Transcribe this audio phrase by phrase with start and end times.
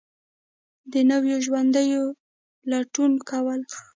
[0.91, 2.01] د نویو ژوندونو
[2.71, 3.61] لټون کول